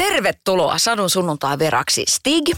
[0.00, 2.48] Tervetuloa Sadun sunnuntai veraksi Stig.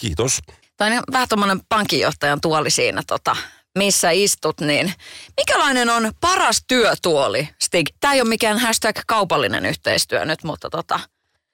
[0.00, 0.38] Kiitos.
[0.76, 3.36] Tai vähän tuommoinen pankinjohtajan tuoli siinä, tota,
[3.78, 4.92] missä istut, niin
[5.36, 7.88] mikälainen on paras työtuoli, Stig?
[8.00, 11.00] Tämä ei ole mikään hashtag kaupallinen yhteistyö nyt, mutta tota...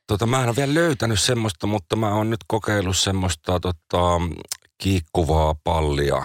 [0.06, 4.20] Tota, mä en ole vielä löytänyt semmoista, mutta mä oon nyt kokeillut semmoista tota,
[4.78, 6.24] kiikkuvaa pallia.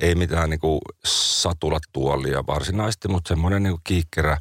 [0.00, 4.38] Ei mitään niinku satulatuolia varsinaisesti, mutta semmoinen niinku kiikkerä,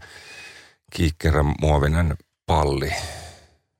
[0.95, 2.93] kiikkerä muovinen palli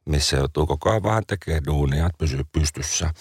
[0.06, 3.14] missä joutuu koko ajan vähän tekemään duunia, että pysyy pystyssä.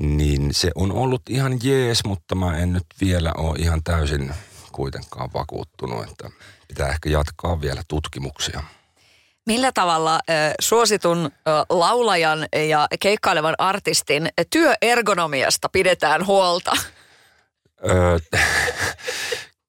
[0.00, 4.34] Niin se on ollut ihan jees, mutta mä en nyt vielä ole ihan täysin
[4.72, 6.30] kuitenkaan vakuuttunut, että
[6.68, 8.62] pitää ehkä jatkaa vielä tutkimuksia.
[9.46, 10.20] Millä tavalla
[10.60, 11.30] suositun
[11.70, 16.72] laulajan ja keikkailevan artistin työergonomiasta pidetään huolta?
[17.88, 18.18] Öö,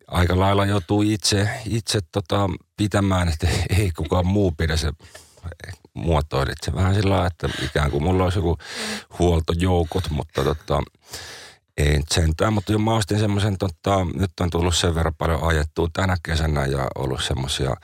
[0.08, 3.48] aika lailla joutuu itse, itse tota, pitämään, että
[3.80, 4.92] ei kukaan muu pidä se
[5.94, 8.58] muotoilit se vähän sillä että ikään kuin mulla olisi joku
[9.20, 10.82] huoltojoukot, mutta tota,
[11.78, 15.88] ei sentään, mutta jo mä ostin semmoisen, tota, nyt on tullut sen verran paljon ajettua
[15.94, 17.76] tänä kesänä ja ollut semmoisia,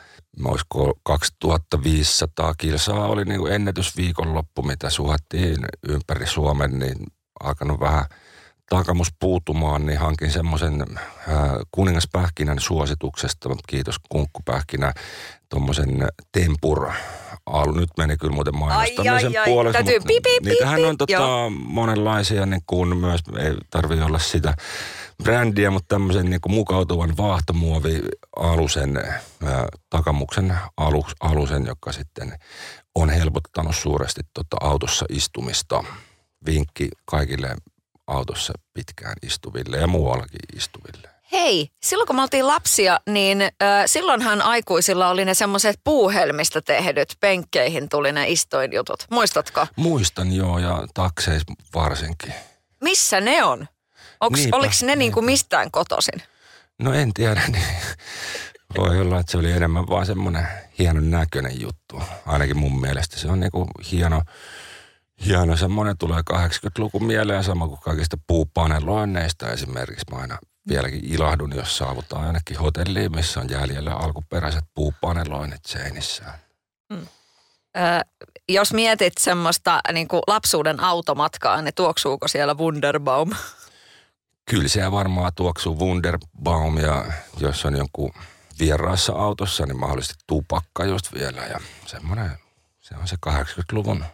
[0.43, 3.07] olisiko 2500 kilsaa.
[3.07, 6.97] Oli niin kuin ennätysviikonloppu, mitä suhattiin ympäri Suomen, niin
[7.43, 8.05] alkanut vähän
[8.75, 11.35] takamus puutumaan, niin hankin semmoisen äh,
[11.71, 14.93] kuningaspähkinän suosituksesta, kiitos kunkkupähkinä,
[15.49, 16.93] tuommoisen tempura
[17.45, 19.83] Alu, nyt meni kyllä muuten mainostamisen puolesta.
[19.83, 24.53] Täytyy mutta pipi, pipi, niitähän on tota, monenlaisia, niin kuin myös ei tarvi olla sitä
[25.23, 28.01] brändiä, mutta tämmöisen niin kuin mukautuvan vaahtomuovi
[28.35, 32.37] alusen, ää, takamuksen alus, alusen, joka sitten
[32.95, 35.83] on helpottanut suuresti tota autossa istumista.
[36.45, 37.55] Vinkki kaikille
[38.11, 41.09] autossa pitkään istuville ja muuallakin istuville.
[41.31, 43.49] Hei, silloin kun me oltiin lapsia, niin äh,
[43.85, 49.05] silloinhan aikuisilla oli ne semmoiset puuhelmistä tehdyt, penkkeihin tuli ne istoinjutut.
[49.11, 49.67] Muistatko?
[49.75, 51.43] Muistan joo, ja takseis
[51.75, 52.33] varsinkin.
[52.81, 53.67] Missä ne on?
[54.21, 56.21] Onks, niinpä, oliko ne niin kuin mistään kotoisin?
[56.79, 57.65] No en tiedä, niin
[58.77, 60.47] voi olla, että se oli enemmän vaan semmoinen
[60.79, 62.03] hienon näköinen juttu.
[62.25, 64.21] Ainakin mun mielestä se on niin kuin hieno,
[65.25, 70.05] hieno semmoinen tulee 80-luku mieleen sama kuin kaikista puupaneloinneista esimerkiksi.
[70.11, 70.37] Mä aina
[70.67, 76.33] vieläkin ilahdun, jos saavutaan ainakin hotelliin, missä on jäljellä alkuperäiset puupaneloinnit seinissään.
[76.93, 77.07] Hmm.
[77.77, 77.79] Ö,
[78.49, 83.31] jos mietit semmoista niin kuin lapsuuden automatkaa, niin tuoksuuko siellä Wunderbaum?
[84.49, 87.05] Kyllä se varmaan tuoksuu Wunderbaum ja
[87.39, 88.13] jos on jonkun
[88.59, 92.31] vieraassa autossa, niin mahdollisesti tupakka just vielä ja semmoinen,
[92.81, 94.05] se on se 80-luvun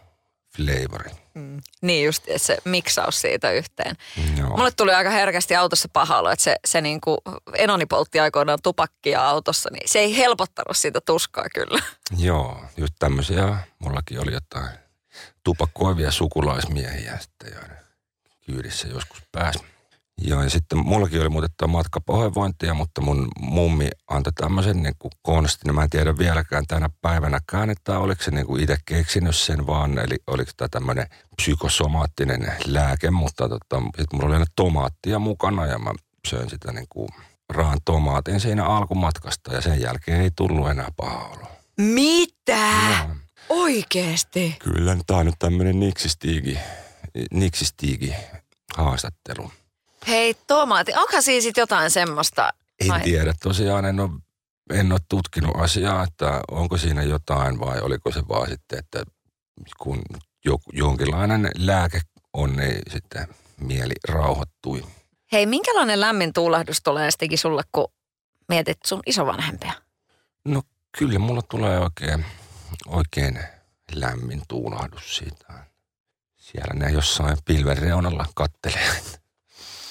[0.58, 1.10] flavori.
[1.34, 1.60] Mm.
[1.82, 3.96] Niin just se miksaus siitä yhteen.
[4.38, 4.56] Joo.
[4.56, 7.18] Mulle tuli aika herkästi autossa paha olo, että se, se niinku,
[7.54, 11.82] enoni poltti aikoinaan tupakkia autossa, niin se ei helpottanut siitä tuskaa kyllä.
[12.16, 14.78] Joo, just tämmöisiä, mullakin oli jotain
[15.44, 17.78] tupakkoivia sukulaismiehiä sitten, joiden
[18.46, 19.58] kyydissä joskus pääsi.
[20.22, 25.12] Joo, ja sitten mullakin oli muuten matka pahoinvointia, mutta mun mummi antoi tämmöisen niin kuin
[25.22, 25.74] konstin.
[25.74, 29.98] Mä en tiedä vieläkään tänä päivänäkään, että oliko se niin kuin itse keksinyt sen vaan,
[29.98, 35.78] eli oliko tämä tämmöinen psykosomaattinen lääke, mutta tota, sitten mulla oli aina tomaattia mukana ja
[35.78, 35.90] mä
[36.28, 37.08] söin sitä niin kuin
[37.48, 41.46] raan tomaatin siinä alkumatkasta ja sen jälkeen ei tullut enää paha olo.
[41.76, 42.72] Mitä?
[42.88, 43.14] No.
[43.48, 44.56] Oikeesti?
[44.58, 46.58] Kyllä, tämä on nyt tämmöinen niksistiigi,
[47.30, 48.14] niksistiigi
[48.76, 49.50] haastattelu.
[50.06, 52.52] Hei tomaatti, onko siis jotain semmoista?
[52.80, 53.00] En vai?
[53.00, 54.10] tiedä, tosiaan en ole,
[54.72, 59.02] en ole tutkinut asiaa, että onko siinä jotain vai oliko se vaan sitten, että
[59.78, 60.02] kun
[60.72, 62.00] jonkinlainen lääke
[62.32, 63.28] on, niin sitten
[63.60, 64.84] mieli rauhoittui.
[65.32, 67.92] Hei, minkälainen lämmin tuulahdus tulee sittenkin sulle, kun
[68.48, 69.72] mietit sun isovanhempia?
[70.44, 70.62] No
[70.98, 72.24] kyllä mulla tulee oikein,
[72.86, 73.38] oikein
[73.92, 75.52] lämmin tuulahdus siitä.
[76.36, 78.90] Siellä ne jossain pilven reunalla kattelee.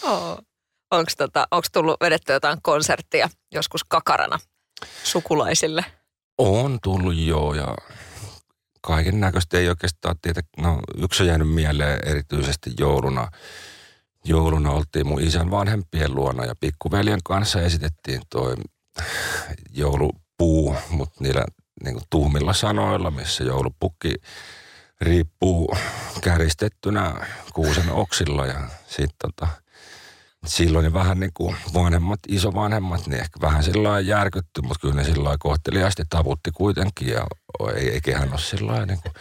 [0.08, 0.38] Oh.
[0.92, 4.40] Onko tota, tullut vedetty jotain konserttia joskus kakarana
[5.04, 5.86] sukulaisille?
[6.38, 7.76] On tullut joo ja
[8.82, 10.42] kaiken näköistä ei oikeastaan tiedä.
[10.58, 13.28] No yksi on jäänyt mieleen erityisesti jouluna.
[14.24, 18.56] Jouluna oltiin mun isän vanhempien luona ja pikkuveljen kanssa esitettiin toi
[19.74, 21.46] joulupuu, mutta niillä
[21.84, 24.16] niin tuhmilla sanoilla, missä joulupukki
[25.02, 25.76] riippuu
[26.22, 29.48] käristettynä kuusen oksilla ja sitten tota,
[30.46, 35.04] silloin vähän niin kuin vanhemmat, isovanhemmat, niin ehkä vähän sillä lailla järkytty, mutta kyllä ne
[35.04, 37.28] sillä lailla kohteliaasti taputti kuitenkin ja
[37.76, 39.14] ei, ei kehän ole sillä lailla niin kuin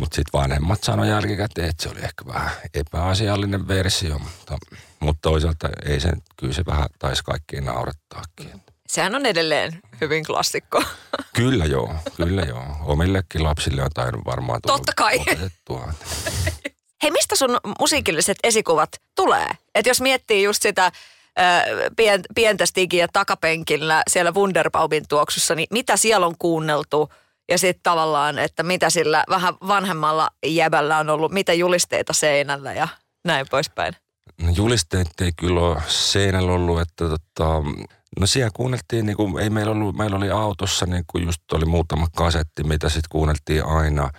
[0.00, 4.58] mutta sitten vanhemmat sanoi jälkikäteen, että se oli ehkä vähän epäasiallinen versio, mutta,
[5.00, 8.62] mutta toisaalta ei se, kyllä se vähän taisi kaikkiin naurattaakin.
[8.88, 10.82] Sehän on edelleen hyvin klassikko.
[11.32, 12.66] Kyllä joo, kyllä joo.
[12.80, 15.18] Omillekin lapsille on tainnut varmaan Totta kai.
[15.18, 15.92] opetettua.
[17.06, 19.48] Hei, mistä sun musiikilliset esikuvat tulee?
[19.74, 20.92] Et jos miettii just sitä
[22.34, 27.12] pientä stigiä takapenkillä siellä Wunderbaubin tuoksussa, niin mitä siellä on kuunneltu?
[27.48, 32.88] Ja sitten tavallaan, että mitä sillä vähän vanhemmalla jäbällä on ollut, mitä julisteita seinällä ja
[33.24, 33.96] näin poispäin.
[34.42, 37.62] No julisteet ei kyllä ole seinällä ollut, että tota,
[38.20, 41.64] no siellä kuunneltiin, niin kuin, ei meillä ollut, meillä oli autossa niin kuin just oli
[41.64, 44.10] muutama kasetti, mitä sitten kuunneltiin aina.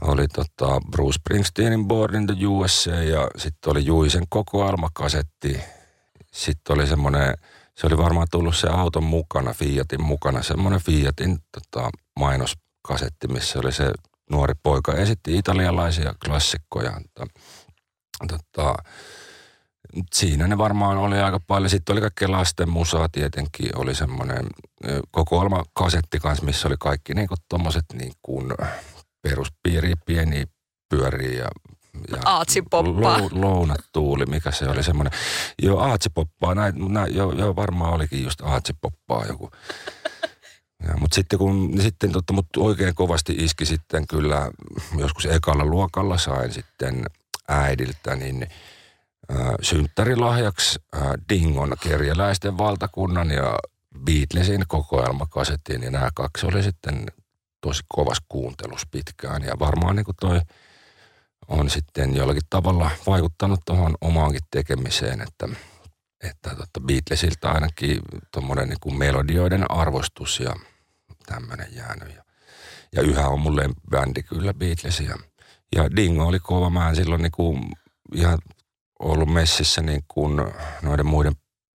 [0.00, 5.60] Oli tota Bruce Springsteenin Born in the USA ja sitten oli Juisen kokoelmakasetti.
[6.32, 7.34] Sitten oli semmoinen,
[7.76, 13.72] se oli varmaan tullut se auton mukana, Fiatin mukana, semmoinen Fiatin tota, mainoskasetti, missä oli
[13.72, 13.92] se
[14.30, 17.00] nuori poika esitti italialaisia klassikkoja.
[18.28, 18.74] Tota,
[20.14, 21.70] siinä ne varmaan oli aika paljon.
[21.70, 23.78] Sitten oli kaikkea lasten musaa tietenkin.
[23.78, 24.46] Oli semmoinen
[25.10, 28.52] kokoelma kasetti kanssa, missä oli kaikki niin tommoset niin kuin
[29.22, 30.44] peruspiiri, pieni
[30.88, 31.48] pyöriä ja
[32.10, 33.18] ja Aatsipoppaa.
[33.18, 35.12] Lou, lounatuuli, mikä se oli semmoinen.
[35.62, 39.50] Joo, aatsipoppaa, näin, näin, joo, joo, varmaan olikin just aatsipoppaa joku.
[40.88, 44.50] Ja, mutta sitten kun, sitten totta, mut oikein kovasti iski sitten kyllä,
[44.98, 47.04] joskus ekalla luokalla sain sitten
[47.48, 48.42] äidiltä, niin
[49.32, 53.58] äh, synttärilahjaksi äh, Dingon kerjäläisten valtakunnan ja
[54.04, 55.82] Beatlesin kokoelmakasettiin.
[55.82, 57.06] Ja nämä kaksi oli sitten
[57.62, 59.42] tosi kovas kuuntelus pitkään.
[59.42, 60.40] Ja varmaan niin kuin toi
[61.48, 65.48] on sitten jollakin tavalla vaikuttanut tuohon omaankin tekemiseen, että,
[66.24, 68.00] että tota Beatlesilta ainakin
[68.32, 70.56] tuommoinen niin melodioiden arvostus ja
[71.26, 72.14] tämmöinen jäänyt.
[72.14, 72.22] Ja,
[72.92, 75.18] ja yhä on mulle bändi kyllä Beatlesia.
[75.76, 76.70] Ja Dingo oli kova.
[76.70, 77.72] Mä en silloin niin kuin
[78.14, 78.38] ihan
[78.98, 80.36] ollut messissä niin kuin
[80.82, 81.32] noiden muiden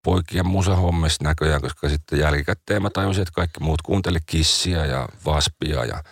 [0.08, 5.86] poikien musahommissa näköjään, koska sitten jälkikäteen mä tajusin, että kaikki muut kuunteli kissiä ja vaspia
[5.86, 6.04] ja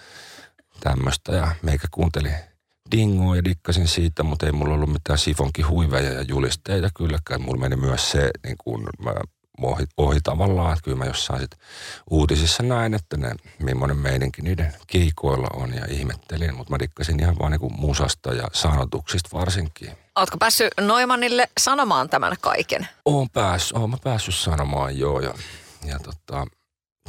[0.80, 1.32] tämmöistä.
[1.32, 2.30] Ja meikä kuunteli
[2.92, 7.42] dingoa ja dikkasin siitä, mutta ei mulla ollut mitään sifonkin huiveja ja julisteita kylläkään.
[7.42, 9.14] Mulla meni myös se, niin kuin mä
[9.62, 11.52] ohi, ohi tavallaan, että kyllä mä jossain sit
[12.10, 17.36] uutisissa näin, että ne, millainen meininki niiden keikoilla on ja ihmettelin, mutta mä dikkasin ihan
[17.40, 20.05] vaan niin musasta ja sanotuksista varsinkin.
[20.16, 22.88] Ootko päässyt Noimannille sanomaan tämän kaiken?
[23.06, 25.34] Oon päässyt, oon mä päässyt sanomaan joo ja,
[25.86, 26.48] ja tota,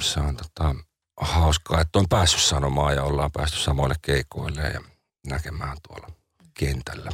[0.00, 0.74] se on tota,
[1.20, 4.80] hauskaa, että on päässyt sanomaan ja ollaan päästy samoille keikoille ja
[5.26, 6.06] näkemään tuolla
[6.54, 7.10] kentällä.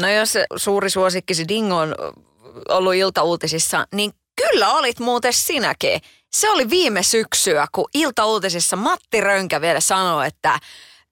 [0.00, 1.94] No jos suuri suosikkisi Dingo on
[2.68, 6.00] ollut iltauutisissa, niin kyllä olit muuten sinäkin.
[6.32, 10.58] Se oli viime syksyä, kun iltauutisissa Matti Rönkä vielä sanoi, että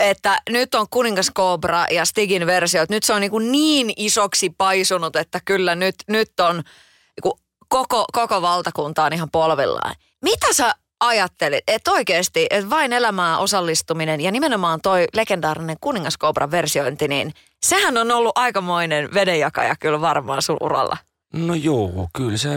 [0.01, 4.51] että nyt on Kuningas Cobra ja Stigin versio, että nyt se on niin, niin isoksi
[4.59, 7.33] paisunut, että kyllä nyt, nyt on niin
[7.69, 9.95] koko, koko valtakunta on ihan polvillaan.
[10.23, 16.51] Mitä sä ajattelit, että oikeasti, että vain elämään osallistuminen ja nimenomaan toi legendaarinen Kuningas Cobra
[16.51, 17.35] versiointi, niin
[17.67, 20.97] sehän on ollut aikamoinen vedenjakaja kyllä varmaan sun uralla.
[21.33, 22.49] No joo, kyllä se,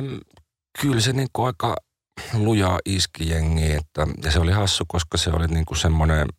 [0.81, 1.75] kyllä se niin aika
[2.33, 6.27] lujaa iski jengi, että, ja se oli hassu, koska se oli niin kuin semmoinen–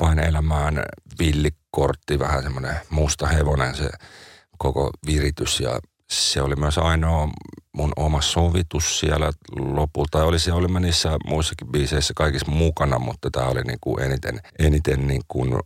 [0.00, 0.82] vain elämään
[1.18, 3.90] villikortti, vähän semmoinen musta hevonen se
[4.58, 7.28] koko viritys ja se oli myös ainoa
[7.76, 10.24] mun oma sovitus siellä lopulta.
[10.24, 15.06] Oli se oli niissä muissakin biiseissä kaikissa mukana, mutta tämä oli niin kuin eniten, eniten
[15.06, 15.58] niin kuin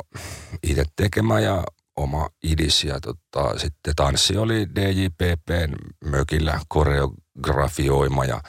[0.62, 1.64] itse tekemä ja
[1.96, 2.84] oma idis.
[2.84, 8.40] Ja tota, sitten tanssi oli DJPPn mökillä koreografioima ja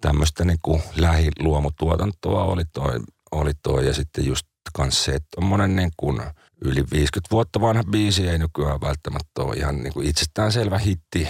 [0.00, 3.00] tämmöistä niin kuin lähiluomutuotantoa oli toi,
[3.30, 3.86] oli toi.
[3.86, 6.22] Ja sitten just kanssa se, että tommonen niin kuin
[6.64, 11.28] yli 50 vuotta vanha biisi ei nykyään välttämättä ole ihan niin kuin itsestäänselvä hitti,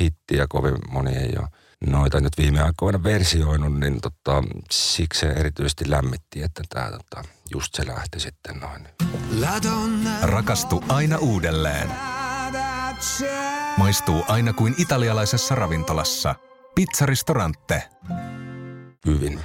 [0.00, 1.48] hitti ja kovin moni ei ole
[1.86, 7.74] noita nyt viime aikoina versioinut, niin tota, siksi se erityisesti lämmitti, että tämä tota, just
[7.74, 8.88] se lähti sitten noin.
[10.22, 11.90] Rakastu aina uudelleen.
[13.76, 16.34] Maistuu aina kuin italialaisessa ravintolassa.
[16.74, 17.82] Pizzaristorante.
[19.06, 19.40] Hyvin.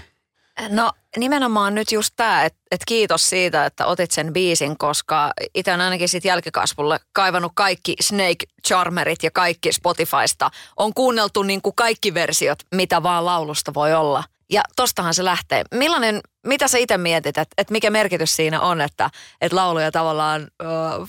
[0.70, 5.74] No nimenomaan nyt just tämä, että et kiitos siitä, että otit sen biisin, koska itse
[5.74, 10.52] on ainakin sitten jälkikasvulle kaivannut kaikki Snake Charmerit ja kaikki Spotifysta.
[10.78, 14.24] On kuunneltu niin kuin kaikki versiot, mitä vaan laulusta voi olla.
[14.52, 15.64] Ja tostahan se lähtee.
[15.74, 19.10] Millainen, mitä sä itse mietit, että, että mikä merkitys siinä on, että,
[19.42, 20.66] että lauluja tavallaan ö,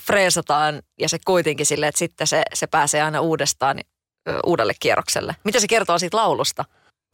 [0.06, 3.78] freesataan ja se kuitenkin sille, että sitten se, se pääsee aina uudestaan
[4.28, 5.36] ö, uudelle kierrokselle.
[5.44, 6.64] Mitä se kertoo siitä laulusta?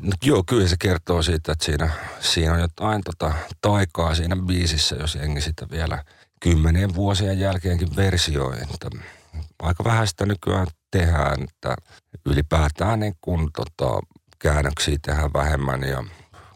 [0.03, 1.91] No, joo, kyllä se kertoo siitä, että siinä,
[2.21, 6.05] siinä on jotain tota, taikaa siinä biisissä, jos jengi sitä vielä
[6.41, 8.57] kymmenien vuosien jälkeenkin versioi.
[8.75, 8.91] Että
[9.63, 11.77] aika vähän sitä nykyään tehdään, että
[12.27, 14.01] ylipäätään niin kun, tota,
[14.39, 16.05] käännöksiä tehdään vähemmän ja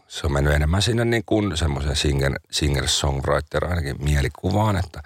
[0.07, 5.03] se on mennyt enemmän sinne niin kuin semmoisen singer, singer-songwriter ainakin mielikuvaan, että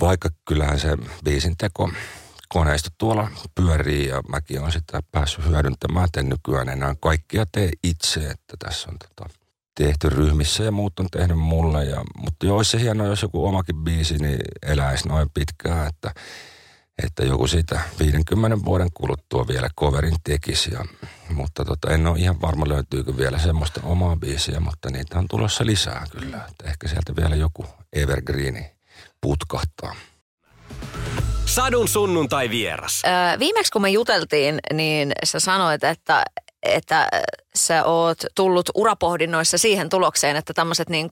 [0.00, 1.90] vaikka kyllähän se biisin teko
[2.48, 7.70] koneisto tuolla pyörii ja mäkin olen sitä päässyt hyödyntämään, että en nykyään enää kaikkia tee
[7.84, 9.34] itse, että tässä on tota,
[9.74, 11.84] tehty ryhmissä ja muut on tehnyt mulle.
[11.84, 16.14] Ja, mutta jo olisi se hienoa, jos joku omakin biisi niin eläisi noin pitkään, että,
[17.04, 20.74] että joku siitä 50 vuoden kuluttua vielä coverin tekisi.
[20.74, 20.84] Ja,
[21.30, 25.66] mutta tota, en ole ihan varma löytyykö vielä semmoista omaa biisiä, mutta niitä on tulossa
[25.66, 26.46] lisää kyllä.
[26.50, 28.76] Että ehkä sieltä vielä joku evergreeni
[29.20, 29.94] putkahtaa.
[31.56, 33.02] Sadun sunnuntai vieras.
[33.06, 36.24] Öö, viimeksi kun me juteltiin, niin sä sanoit, että,
[36.62, 37.08] että
[37.54, 41.10] sä oot tullut urapohdinnoissa siihen tulokseen, että tämmöiset niin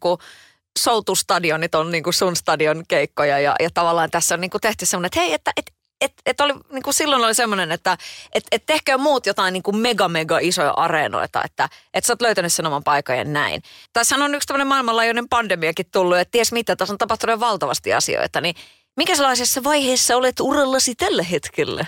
[0.78, 5.20] soutustadionit on niin sun stadion keikkoja ja, ja tavallaan tässä on niin tehty semmoinen, että
[5.20, 7.98] hei, että et, et, et oli, niin kuin silloin oli semmoinen, että
[8.32, 12.22] et, et tehkää muut jotain niin kuin mega mega isoja areenoita, että et sä oot
[12.22, 13.62] löytänyt sen oman paikan ja näin.
[13.92, 18.40] Tässä on yksi tämmöinen maailmanlaajuinen pandemiakin tullut, että ties mitä, tässä on tapahtunut valtavasti asioita,
[18.40, 18.54] niin
[18.96, 21.86] minkälaisessa vaiheessa olet urallasi tällä hetkellä?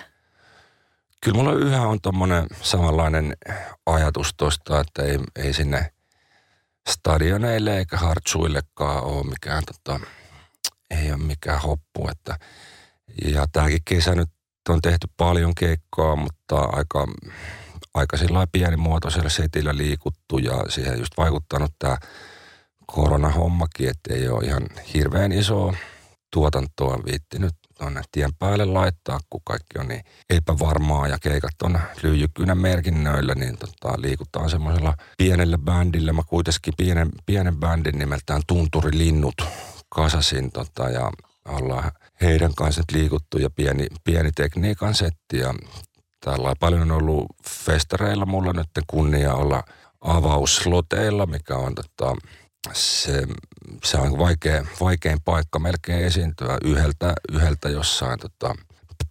[1.21, 3.37] Kyllä mulla yhä on tommonen samanlainen
[3.85, 5.91] ajatus tosta, että ei, ei sinne
[6.89, 9.99] stadioneille eikä hartsuillekaan ole mikään, tota,
[10.89, 12.09] ei ole mikään hoppu.
[12.11, 12.37] Että,
[13.25, 14.29] ja tämäkin kesä nyt
[14.69, 17.07] on tehty paljon keikkoa, mutta aika,
[17.93, 21.97] aika sillä pienimuotoisella setillä liikuttu ja siihen just vaikuttanut tämä
[22.85, 25.73] koronahommakin, että ei ole ihan hirveän iso
[26.31, 32.57] tuotantoa viittinyt tuonne tien päälle laittaa, kun kaikki on niin epävarmaa ja keikat on lyijykynän
[32.57, 36.13] merkinnöillä, niin tota, liikutaan semmoisella pienellä bändillä.
[36.13, 39.35] Mä kuitenkin pienen, pienen bändin nimeltään Tunturilinnut
[39.89, 41.11] kasasin tota, ja
[41.47, 41.91] ollaan
[42.21, 45.53] heidän kanssa nyt liikuttu ja pieni, pieni tekniikan setti ja
[46.19, 49.63] tällä paljon on ollut festareilla mulla nyt kunnia olla
[50.01, 52.15] avausloteilla, mikä on tota,
[52.73, 53.23] se,
[53.83, 58.55] se on vaikea, vaikein paikka melkein esiintyä yhdeltä, yhdeltä jossain tota,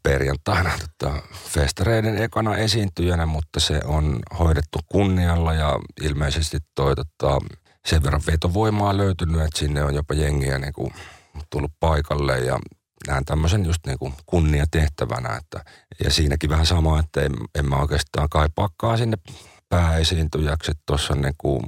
[0.02, 7.38] perjantaina tota, festareiden ekana esiintyjänä, mutta se on hoidettu kunnialla ja ilmeisesti toi tota,
[7.86, 10.90] sen verran vetovoimaa löytynyt, että sinne on jopa jengiä niin kuin,
[11.50, 12.58] tullut paikalle ja
[13.06, 15.36] näen tämmöisen just niin kuin kunniatehtävänä.
[15.36, 15.64] Että,
[16.04, 19.16] ja siinäkin vähän sama, että en, en mä oikeastaan kaipaakaan sinne
[19.68, 20.72] pääesiintyjäksi.
[20.86, 21.62] Tuossa niin kuin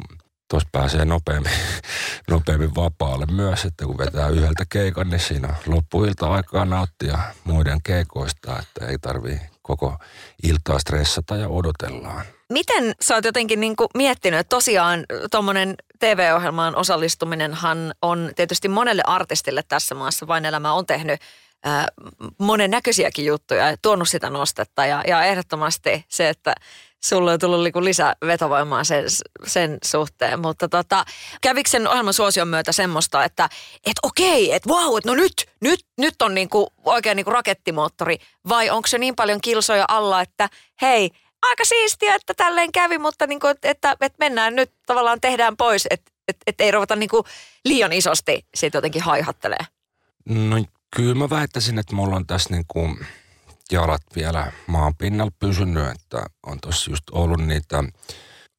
[0.50, 1.52] tuossa pääsee nopeammin,
[2.30, 8.58] nopeammin vapaalle myös, että kun vetää yhdeltä keikan, niin siinä loppuilta aikaa nauttia muiden keikoista,
[8.58, 9.96] että ei tarvii koko
[10.42, 12.26] iltaa stressata ja odotellaan.
[12.52, 19.02] Miten sä oot jotenkin niin kuin miettinyt, että tosiaan tuommoinen TV-ohjelmaan osallistuminenhan on tietysti monelle
[19.06, 21.20] artistille tässä maassa, vain elämä on tehnyt
[22.38, 26.54] monen näköisiäkin juttuja ja tuonut sitä nostetta ja, ja ehdottomasti se, että
[27.04, 29.04] sulle on tullut niinku lisää vetovoimaa sen,
[29.46, 30.40] sen suhteen.
[30.40, 31.04] Mutta tota,
[31.40, 33.48] kävikö sen ohjelman suosion myötä semmoista, että
[33.86, 38.18] et okei, että vau, että no nyt, nyt, nyt on niinku oikein niinku rakettimoottori.
[38.48, 40.48] Vai onko se niin paljon kilsoja alla, että
[40.82, 41.10] hei,
[41.42, 45.86] aika siistiä, että tälleen kävi, mutta niinku, että, että, että mennään nyt tavallaan tehdään pois,
[45.90, 47.24] että että että ei ruveta niinku
[47.64, 49.66] liian isosti siitä jotenkin haihattelee.
[50.24, 50.64] No
[50.96, 52.96] kyllä mä väittäisin, että mulla on tässä niinku
[53.72, 57.84] jalat vielä maan pinnalla pysynyt, että on tuossa just ollut niitä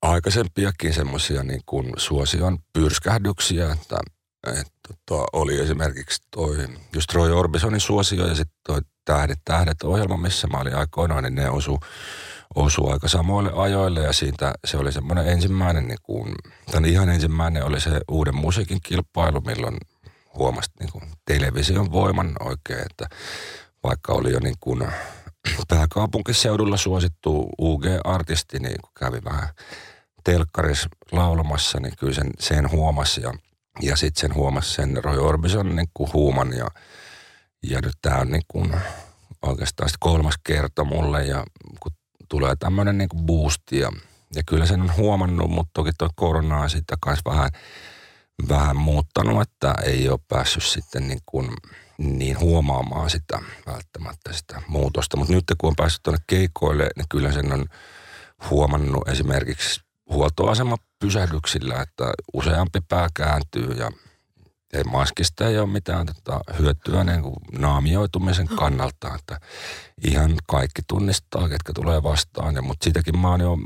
[0.02, 4.00] aikaisempiakin semmoisia niin kuin suosion pyrskähdyksiä, että,
[4.48, 10.18] että tota, oli esimerkiksi toi just Roy Orbisonin suosio ja sitten toi Tähdet, tähdet ohjelma,
[10.18, 11.80] missä mä olin aikoinaan, niin ne osu,
[12.56, 16.36] osu aika samoille ajoille ja siitä se oli semmoinen ensimmäinen, niin kuin,
[16.72, 19.78] tai ihan ensimmäinen oli se uuden musiikin kilpailu, milloin
[20.34, 23.16] huomasit niin kuin television voiman oikein, että
[23.84, 24.88] vaikka oli jo niin kuin
[25.70, 29.50] pääkaupunkiseudulla suosittu UG-artisti, niin kun kävi vähän
[30.24, 33.34] telkkarissa laulamassa, niin kyllä sen, sen huomasi ja,
[33.82, 36.68] ja sitten sen huomasi sen Roy Orbison niin kuin huuman ja,
[37.64, 38.76] ja nyt tämä on niin kuin
[39.42, 41.46] oikeastaan kolmas kerta mulle ja
[41.80, 41.92] kun
[42.30, 43.92] tulee tämmöinen niin kuin boost ja,
[44.36, 46.70] ja kyllä sen on huomannut, mutta toki tuo korona on
[47.00, 47.50] kanssa vähän,
[48.50, 51.50] vähän muuttanut, että ei ole päässyt sitten niin kuin–
[52.00, 55.18] niin huomaamaan sitä välttämättä sitä muutosta.
[55.18, 57.66] Mutta nyt kun on päässyt tuonne keikoille, niin kyllä sen on
[58.50, 63.92] huomannut esimerkiksi huoltoasema pysähdyksillä, että useampi pää kääntyy ja
[64.74, 69.40] ei maskista ei ole mitään tota, hyötyä niin kuin naamioitumisen kannalta, että
[70.04, 73.58] ihan kaikki tunnistaa, ketkä tulee vastaan, ja, mutta siitäkin mä oon jo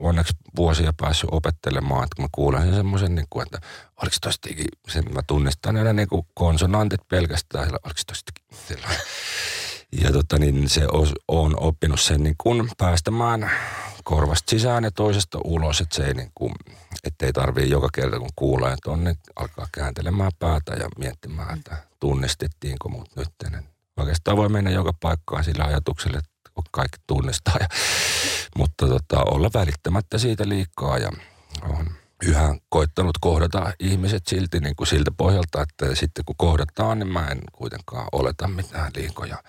[0.00, 3.58] onneksi vuosia päässyt opettelemaan, että mä kuulen sen semmoisen, niin että
[4.02, 4.48] oliko tosta
[4.88, 8.32] sen mä tunnistan aina niin kuin konsonantit pelkästään, oliko tosta
[9.92, 10.86] ja tota, niin se
[11.28, 13.50] on oppinut sen niin kuin päästämään
[14.04, 16.52] korvasta sisään ja toisesta ulos, että se ei niin kuin,
[17.04, 22.88] ettei tarvii joka kerta kun kuulee on, niin alkaa kääntelemään päätä ja miettimään, että tunnistettiinko
[22.88, 23.28] mut nyt.
[23.50, 26.29] Niin oikeastaan voi mennä joka paikkaan sillä ajatuksella, että
[26.70, 27.54] kaikki tunnistaa.
[27.60, 27.66] Ja,
[28.56, 31.10] mutta tota, olla välittämättä siitä liikaa ja
[31.62, 31.86] on
[32.22, 37.26] yhä koittanut kohdata ihmiset silti niin kuin siltä pohjalta, että sitten kun kohdataan, niin mä
[37.26, 39.42] en kuitenkaan oleta mitään liikoja.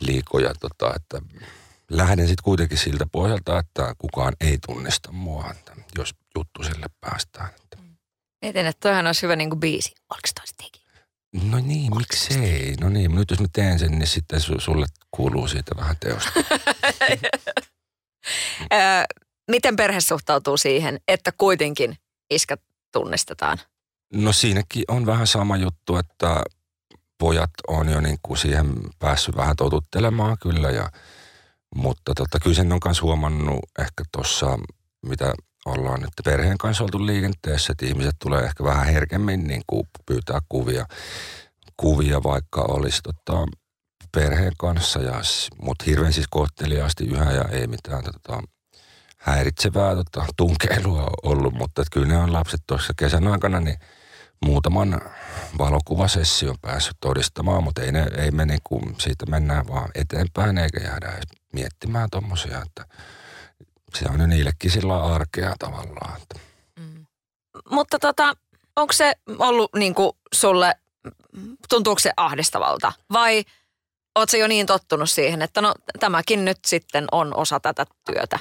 [0.00, 1.22] liikoja tota, että
[1.90, 7.50] lähden sitten kuitenkin siltä pohjalta, että kukaan ei tunnista mua, että jos juttu sille päästään.
[7.62, 7.76] Että.
[8.42, 9.94] Mietin, että toihan olisi hyvä niin kuin biisi.
[10.10, 10.28] Oliko
[11.32, 12.74] No niin, miksei?
[12.80, 16.32] No niin, nyt jos mä teen sen, niin sitten sulle kuuluu siitä vähän teosta.
[19.50, 21.96] Miten perhe suhtautuu siihen, että kuitenkin
[22.30, 22.60] iskät
[22.92, 23.58] tunnistetaan?
[24.12, 26.42] No siinäkin on vähän sama juttu, että
[27.18, 30.70] pojat on jo niin kuin siihen päässyt vähän totuttelemaan kyllä.
[30.70, 30.90] Ja,
[31.74, 34.58] mutta tota, kyllä sen on myös huomannut ehkä tuossa,
[35.06, 35.34] mitä
[35.70, 40.40] ollaan nyt perheen kanssa oltu liikenteessä, että ihmiset tulee ehkä vähän herkemmin niin kuin pyytää
[40.48, 40.86] kuvia,
[41.76, 43.46] kuvia vaikka olisi tota,
[44.12, 45.20] perheen kanssa, ja,
[45.62, 48.42] mutta hirveän siis kohteliaasti yhä ja ei mitään tota,
[49.18, 53.76] häiritsevää tota, tunkeilua ollut, mutta kyllä ne on lapset tuossa kesän aikana, niin
[54.46, 55.00] muutaman
[55.58, 61.08] valokuvasession päässyt todistamaan, mutta ei, ne, ei me niinku, siitä mennään vaan eteenpäin eikä jäädä
[61.08, 62.84] edes miettimään tuommoisia, että
[63.94, 66.20] se on jo niillekin sillä arkea tavallaan.
[66.78, 67.06] Mm.
[67.70, 68.34] Mutta tota,
[68.76, 70.74] onko se ollut niinku sulle,
[71.68, 73.44] tuntuuko se ahdistavalta vai
[74.16, 78.38] ootko jo niin tottunut siihen, että no tämäkin nyt sitten on osa tätä työtä?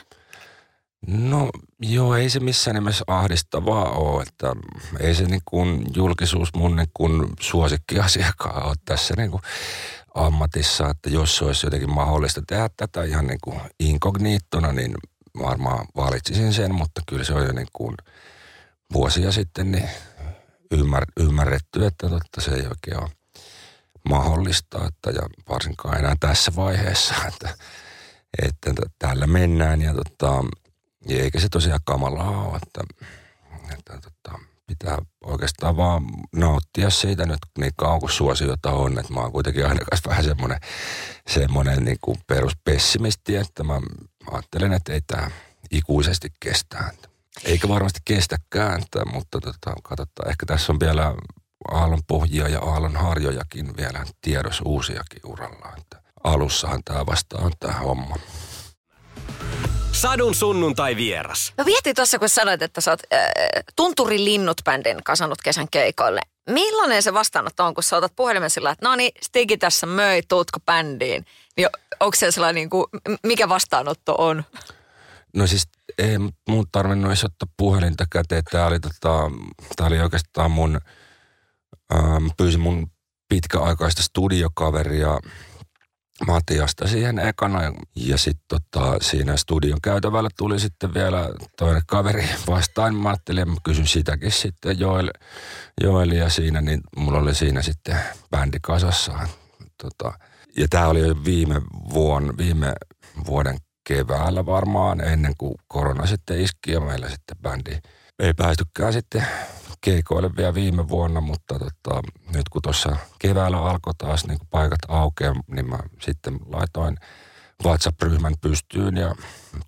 [1.07, 1.49] No
[1.81, 4.55] joo, ei se missään nimessä ahdistavaa ole, että
[4.99, 9.41] ei se niin kuin julkisuus mun niin kuin suosikkiasiakaan ole tässä niin kuin
[10.15, 14.93] ammatissa, että jos se olisi jotenkin mahdollista tehdä tätä ihan niin kuin inkogniittona, niin
[15.41, 17.95] varmaan valitsisin sen, mutta kyllä se on jo niin kuin
[18.93, 19.89] vuosia sitten niin
[20.71, 23.09] ymmär, ymmärretty, että totta se ei oikein ole
[24.09, 27.49] mahdollista, että ja varsinkaan enää tässä vaiheessa, että,
[28.43, 30.43] että täällä mennään ja tota,
[31.09, 32.83] eikä se tosiaan kamalaa ole, että,
[33.73, 36.03] että, että pitää oikeastaan vaan
[36.35, 40.59] nauttia siitä nyt niin kauan kuin suosiota on, että mä oon kuitenkin aina vähän semmoinen,
[41.27, 43.79] semmoinen niin kuin peruspessimisti, että mä
[44.31, 45.31] ajattelen, että ei tämä
[45.71, 46.91] ikuisesti kestää.
[47.43, 48.81] Eikä varmasti kestäkään,
[49.13, 51.15] mutta tota, katsotaan, ehkä tässä on vielä
[51.71, 55.73] aallon pohjia ja aallon harjojakin vielä tiedossa uusiakin uralla.
[55.77, 58.15] Että alussahan tämä vasta on tämä homma.
[59.91, 61.53] Sadun sunnuntai vieras.
[61.57, 63.19] Mä vietin tuossa, kun sanoit, että sä oot äh,
[63.75, 66.21] Tunturin linnut-bändin kasannut kesän keikoille.
[66.49, 70.21] Millainen se vastaanotto on, kun sä otat puhelimen sillä, että no niin, Stigi tässä möi,
[70.27, 71.25] tuutko bändiin?
[71.57, 71.67] Niin
[71.99, 72.85] onko se sellainen, niin kuin,
[73.23, 74.43] mikä vastaanotto on?
[75.33, 76.17] No siis ei
[76.49, 78.43] mun tarvinnut edes ottaa puhelinta käteen.
[78.51, 79.31] Tämä oli, tota,
[79.75, 80.81] tää oli oikeastaan mun,
[81.93, 82.91] ähm, pyysin mun
[83.29, 85.19] pitkäaikaista studiokaveria
[86.27, 87.59] Matiasta siihen ekana.
[87.95, 92.95] Ja sitten tota, siinä studion käytävällä tuli sitten vielä toinen kaveri vastaan.
[92.95, 95.11] Mä ajattelin, mä kysyn sitäkin sitten Joel,
[95.83, 97.99] Joelia siinä, niin mulla oli siinä sitten
[98.31, 99.27] bändi kasassa.
[99.81, 100.19] Tota,
[100.57, 101.61] ja tämä oli jo viime,
[101.93, 102.73] vuon, viime
[103.25, 107.77] vuoden keväällä varmaan, ennen kuin korona sitten iski ja meillä sitten bändi
[108.19, 109.27] ei päästykään sitten
[109.81, 112.01] keikoille vielä viime vuonna, mutta tota,
[112.35, 116.97] nyt kun tuossa keväällä alkoi taas niin paikat aukeaa, niin mä sitten laitoin
[117.63, 119.15] WhatsApp-ryhmän pystyyn ja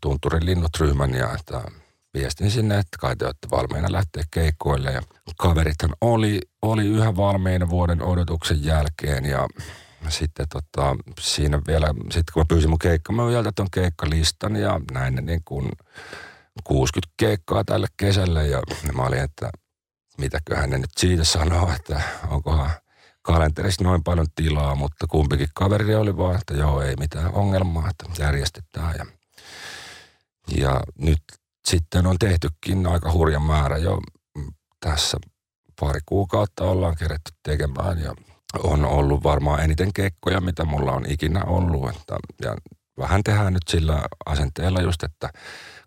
[0.01, 1.61] Tunturin linnut-ryhmän ja että
[2.13, 4.91] viestin sinne, että kai te olette valmiina lähteä keikoille.
[4.91, 5.01] Ja
[5.37, 9.47] kaverithan oli, oli yhä valmiina vuoden odotuksen jälkeen ja
[10.09, 15.41] sitten tota, siinä vielä, sitten kun mä pyysin mun keikkamyyjältä tuon keikkalistan ja näin niin
[15.45, 15.69] kuin
[16.63, 18.61] 60 keikkaa tälle kesälle ja
[18.93, 19.49] mä olin, että
[20.17, 22.71] mitäköhän ne nyt siitä sanoo, että onkohan
[23.21, 28.23] kalenterissa noin paljon tilaa, mutta kumpikin kaveri oli vaan, että joo, ei mitään ongelmaa, että
[28.23, 28.95] järjestetään.
[28.97, 29.05] Ja,
[30.57, 31.23] ja nyt
[31.65, 33.99] sitten on tehtykin aika hurja määrä jo
[34.79, 35.17] tässä
[35.79, 38.15] pari kuukautta ollaan keretty tekemään ja
[38.63, 41.89] on ollut varmaan eniten kekkoja, mitä mulla on ikinä ollut.
[41.89, 42.55] Että, ja
[42.97, 45.29] vähän tehdään nyt sillä asenteella just, että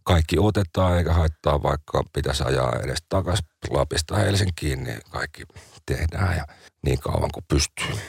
[0.04, 5.42] kaikki otetaan eikä haittaa, vaikka pitäisi ajaa edes takaisin Lapista Helsinkiin, niin kaikki
[5.86, 6.46] tehdään ja
[6.84, 8.00] niin kauan kuin pystyy.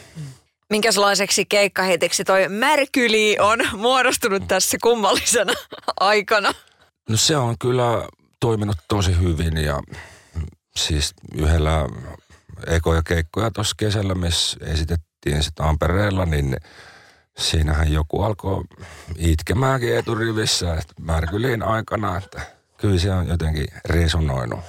[0.69, 5.53] Minkälaiseksi keikkahitiksi toi Märkyli on muodostunut tässä kummallisena
[5.99, 6.53] aikana?
[7.09, 8.07] No se on kyllä
[8.39, 9.79] toiminut tosi hyvin ja
[10.77, 11.85] siis yhdellä
[12.67, 16.57] ekoja keikkoja tuossa kesällä, missä esitettiin sitä Ampereella, niin
[17.37, 18.63] siinähän joku alkoi
[19.17, 22.41] itkemäänkin eturivissä, että Märkyliin aikana, että
[22.77, 24.59] kyllä se on jotenkin resonoinut.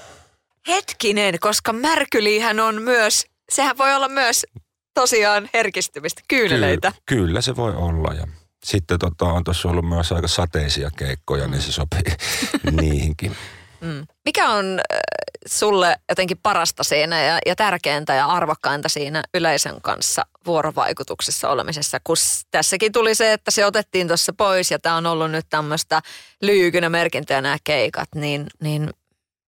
[0.69, 4.47] Hetkinen, koska Märkylihän on myös, sehän voi olla myös
[4.95, 6.93] tosiaan herkistymistä, kyyneleitä.
[7.07, 8.27] Kyllä, kyllä se voi olla ja
[8.65, 12.17] sitten tota, on tuossa ollut myös aika sateisia keikkoja, niin se sopii
[12.81, 13.37] niihinkin.
[13.81, 14.07] Mm.
[14.25, 14.99] Mikä on äh,
[15.47, 22.17] sulle jotenkin parasta siinä ja, ja tärkeintä ja arvokkainta siinä yleisön kanssa vuorovaikutuksessa olemisessa, kun
[22.51, 26.03] tässäkin tuli se, että se otettiin tuossa pois ja tämä on ollut nyt tämmöistä
[26.43, 28.91] lyykynä merkintöjä nämä keikat, niin, niin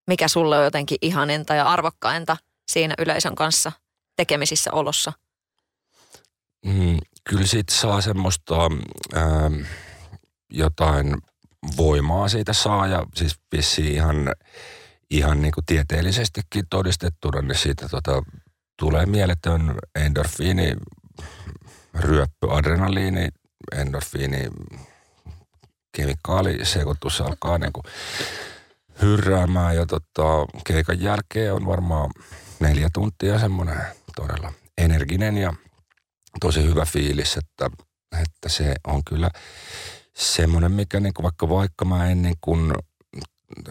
[0.07, 2.37] mikä sulle on jotenkin ihaninta ja arvokkainta
[2.69, 3.73] siinä yleisön kanssa
[4.17, 5.13] tekemisissä olossa?
[6.67, 8.55] Mm, kyllä siitä saa semmoista
[9.15, 9.51] ää,
[10.51, 11.17] jotain
[11.77, 14.35] voimaa siitä saa ja siis vissiin ihan,
[15.11, 18.23] ihan niin kuin tieteellisestikin todistettuna, niin siitä tota,
[18.79, 20.77] tulee mieletön endorfiini,
[21.95, 23.29] ryöppy, adrenaliini,
[23.77, 24.49] endorfiini,
[25.97, 27.85] kemikaalisekoitus alkaa niin kuin
[29.03, 32.11] hyrräämään ja tota, keikan jälkeen on varmaan
[32.61, 33.81] neljä tuntia semmoinen
[34.17, 35.55] todella energinen ja
[36.41, 37.71] tosi hyvä fiilis, että,
[38.23, 39.31] että se on kyllä
[40.19, 42.73] semmoinen, mikä niin kuin vaikka vaikka mä en niin kuin,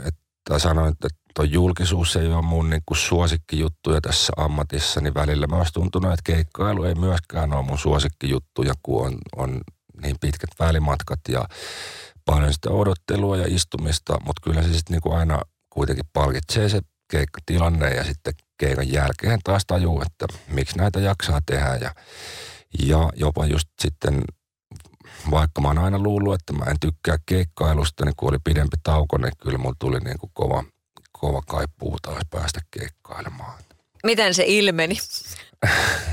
[0.06, 5.48] että sanoin, että tuo julkisuus ei ole mun niin kuin suosikkijuttuja tässä ammatissa, niin välillä
[5.48, 9.62] myös tuntunut, että keikkailu ei myöskään ole mun suosikkijuttuja, kun on, on
[10.02, 11.48] niin pitkät välimatkat ja
[12.26, 16.82] paljon sitä odottelua ja istumista, mutta kyllä se sitten niin aina kuitenkin palkitsee se
[17.12, 21.92] keikkatilanne ja sitten keikan jälkeen taas tajuu, että miksi näitä jaksaa tehdä ja,
[22.80, 24.24] ja jopa just sitten
[25.32, 29.18] vaikka mä oon aina luullut, että mä en tykkää keikkailusta, niin kun oli pidempi tauko,
[29.18, 30.64] niin kyllä mulla tuli niin kuin kova,
[31.12, 33.54] kova kaipuu taas päästä keikkailemaan.
[34.04, 34.98] Miten se ilmeni?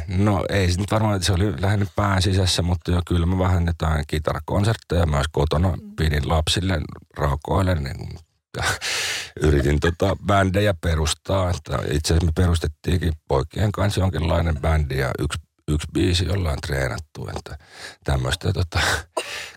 [0.09, 3.39] No ei se nyt varmaan, että se oli lähinnä pään sisässä, mutta jo kyllä mä
[3.39, 6.81] vähän jotain kitarakonsertteja myös kotona pidin lapsille
[7.17, 8.19] raukoille, niin
[9.47, 11.51] yritin tota bändejä perustaa.
[11.51, 17.59] Itse asiassa me perustettiinkin poikien kanssa jonkinlainen bändi ja yksi yksi biisi ollaan treenattu, että
[18.05, 18.81] tämmöistä tota,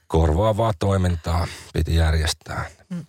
[0.08, 2.66] korvaavaa toimintaa piti järjestää.
[2.90, 3.06] Mm.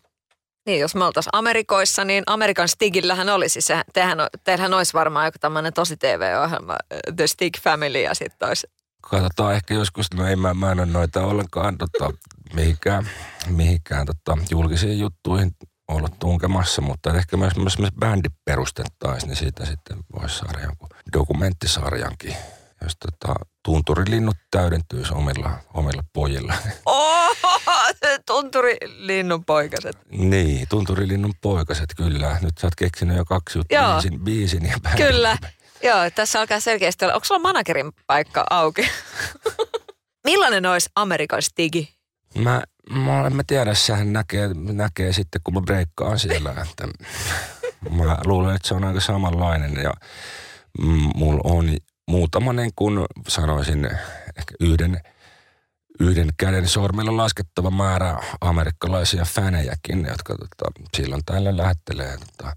[0.66, 5.38] Niin, jos me oltaisiin Amerikoissa, niin Amerikan Stigillähän olisi se, tehän, teillähän olisi varmaan joku
[5.40, 6.76] tämmöinen tosi TV-ohjelma,
[7.16, 8.66] The Stig Family, ja sitten olisi...
[9.10, 12.10] Katsotaan ehkä joskus, no ei mä, mä en ole noita ollenkaan tota,
[12.54, 13.08] mihinkään,
[13.48, 15.56] mihinkään tota, julkisiin juttuihin
[15.88, 20.88] ollut tunkemassa, mutta ehkä myös, myös, myös bändi perustettaisiin, niin siitä sitten voisi saada jonkun
[21.12, 22.36] dokumenttisarjankin
[22.82, 26.54] jos tota, tunturilinnut täydentyisi omilla, omilla pojilla.
[26.86, 27.36] Oh,
[28.26, 29.96] tunturilinnun poikaset.
[30.10, 32.38] Niin, tunturilinnun poikaset, kyllä.
[32.42, 35.06] Nyt sä oot keksinyt jo kaksi juttua, biisin, biisin ja bändin.
[35.06, 35.38] Kyllä.
[35.82, 37.14] Joo, tässä alkaa selkeästi olla.
[37.14, 38.90] Onko sulla managerin paikka auki?
[40.28, 41.94] Millainen olisi Amerikan stigi?
[42.34, 46.50] Mä, mä, en mä tiedä, sehän näkee, näkee sitten, kun mä breikkaan siellä.
[46.50, 46.88] Että
[47.96, 49.92] mä luulen, että se on aika samanlainen ja
[51.14, 51.76] mulla on
[52.08, 53.84] muutama niin kuin sanoisin
[54.38, 55.00] ehkä yhden,
[56.00, 62.54] yhden käden sormella laskettava määrä amerikkalaisia fänejäkin, jotka tota, silloin tällä lähettelee tota,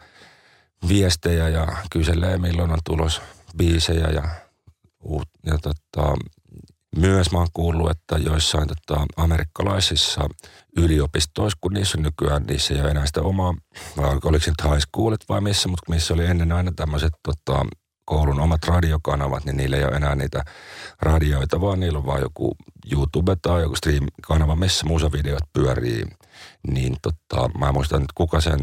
[0.88, 3.22] viestejä ja kyselee milloin on tulos
[3.58, 4.30] biisejä ja,
[5.46, 6.16] ja tota,
[6.98, 10.22] myös mä oon kuullut, että joissain tota, amerikkalaisissa
[10.78, 13.54] yliopistoissa, kun niissä on nykyään, niissä ei ole enää sitä omaa,
[13.98, 17.66] vai oliko se nyt high schoolit vai missä, mutta missä oli ennen aina tämmöiset tota,
[18.06, 20.44] koulun omat radiokanavat, niin niillä ei ole enää niitä
[21.02, 22.56] radioita, vaan niillä on vaan joku
[22.92, 26.06] YouTube tai joku stream-kanava, missä musavideot pyörii.
[26.68, 28.60] Niin tota, mä muistan, että kuka sen,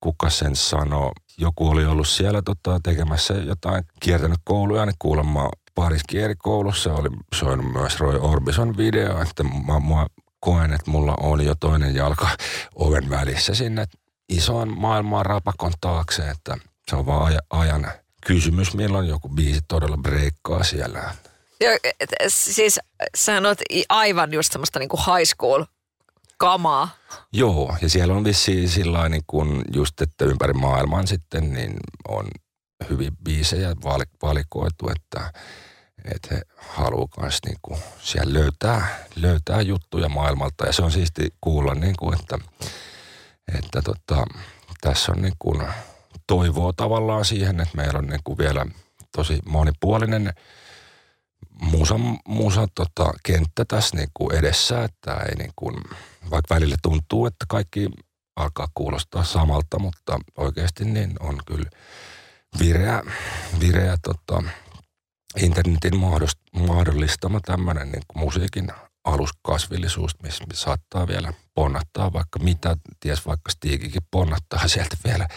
[0.00, 1.10] kuka sen sanoi.
[1.38, 6.02] Joku oli ollut siellä tota, tekemässä jotain, kiertänyt kouluja, niin kuulemma Paris
[6.38, 10.06] koulussa oli soinut myös Roy Orbison video, että mä, mä
[10.40, 12.28] koen, että mulla on jo toinen jalka
[12.74, 13.84] oven välissä sinne
[14.28, 16.56] isoon maailmaan rapakon taakse, että
[16.90, 17.92] se on vaan ajan
[18.28, 21.14] kysymys, milloin joku biisi todella breikkaa siellä.
[21.60, 22.80] Ja, et, siis
[23.16, 25.64] sä oot aivan just semmoista niinku high school
[26.36, 26.88] kamaa.
[27.32, 31.76] Joo, ja siellä on vissiin sillä niin kuin just, että ympäri maailman sitten niin
[32.08, 32.28] on
[32.90, 33.74] hyvin biisejä
[34.22, 35.32] valikoitu, että,
[36.14, 40.66] että he haluaa haluaa myös niin kuin siellä löytää, löytää juttuja maailmalta.
[40.66, 42.38] Ja se on siisti kuulla, niin kuin, että,
[43.58, 44.24] että tota,
[44.80, 45.62] tässä on niin kuin
[46.26, 48.66] toivoa tavallaan siihen, että meillä on niin kuin vielä
[49.16, 50.32] tosi monipuolinen
[51.62, 51.94] musa,
[52.28, 55.74] musa tota, kenttä tässä niin kuin edessä, että ei niin kuin,
[56.30, 57.88] vaikka välillä tuntuu, että kaikki
[58.36, 61.70] alkaa kuulostaa samalta, mutta oikeasti niin on kyllä
[62.58, 63.02] vireä,
[63.60, 64.42] vireä tota,
[65.36, 65.96] internetin
[66.52, 68.68] mahdollistama tämmöinen niin musiikin
[69.04, 75.28] aluskasvillisuus, missä saattaa vielä ponnattaa vaikka mitä, ties vaikka Stiikikin ponnattaa sieltä vielä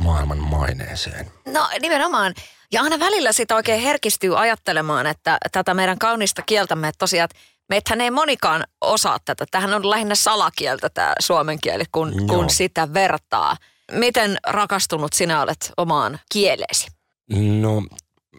[0.00, 1.30] maailman maineeseen.
[1.46, 2.34] No nimenomaan.
[2.72, 7.28] Ja aina välillä sitä oikein herkistyy ajattelemaan, että tätä meidän kaunista kieltämme, että tosiaan
[7.68, 9.44] Meithän ei monikaan osaa tätä.
[9.50, 13.56] Tähän on lähinnä salakieltä tämä suomen kieli, kun, kun sitä vertaa.
[13.92, 16.86] Miten rakastunut sinä olet omaan kieleesi?
[17.60, 17.82] No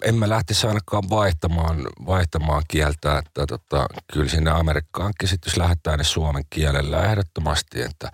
[0.04, 5.98] en mä lähtisi ainakaan vaihtamaan, vaihtamaan kieltä, että tota, kyllä sinne Amerikkaankin sitten, jos lähdetään
[5.98, 8.12] niin suomen kielellä ehdottomasti, että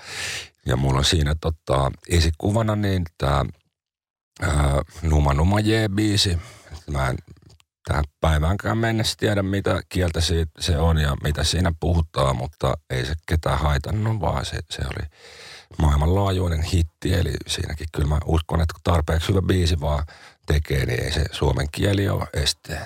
[0.65, 3.45] ja mulla on siinä tota, esikuvana niin tämä
[5.01, 6.37] Numa Numa J-biisi.
[6.91, 7.17] Mä en
[7.87, 13.05] tähän päiväänkään mennessä tiedä, mitä kieltä siitä se on ja mitä siinä puhutaan, mutta ei
[13.05, 15.07] se ketään haitannut, vaan se, se oli
[15.77, 17.13] maailmanlaajuinen hitti.
[17.13, 20.05] Eli siinäkin kyllä mä uskon, että kun tarpeeksi hyvä biisi vaan
[20.45, 22.79] tekee, niin ei se suomen kieli ole este.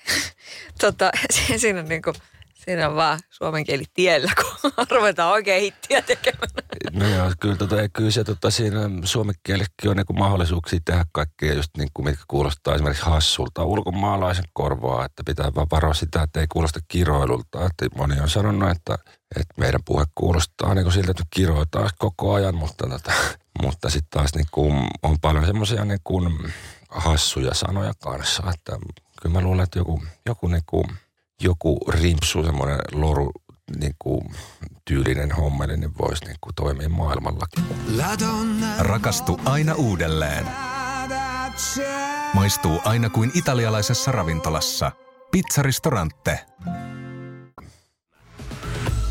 [0.80, 1.10] tota,
[1.60, 2.14] siinä on niin kuin
[2.64, 6.50] Siinä on vaan suomen kieli tiellä, kun ruvetaan oikein hittiä tekemään.
[6.92, 11.54] No joo, kyllä, tota, kyllä se tota, siinä suomen kielessäkin on niin mahdollisuuksia tehdä kaikkea
[11.54, 16.40] just niin kuin mitkä kuulostaa esimerkiksi hassulta ulkomaalaisen korvaa, että pitää vaan varoa sitä, että
[16.40, 17.66] ei kuulosta kiroilulta.
[17.66, 18.98] Että moni on sanonut, että,
[19.36, 23.12] että meidän puhe kuulostaa niin kuin siltä, että kiroitaan koko ajan, mutta, tota,
[23.62, 26.52] mutta sitten taas niin kuin on paljon semmoisia niin kuin
[26.88, 28.78] hassuja sanoja kanssa, että
[29.22, 30.84] kyllä mä luulen, että joku, joku niin kuin–
[31.40, 33.30] joku rimpsu, semmoinen loru
[33.80, 34.34] niin kuin,
[34.84, 37.64] tyylinen hommeli, niin voisi niin kuin, toimia maailmallakin.
[38.78, 40.46] Rakastu aina uudelleen.
[42.34, 44.92] Maistuu aina kuin italialaisessa ravintolassa.
[45.30, 46.40] Pizzaristorante.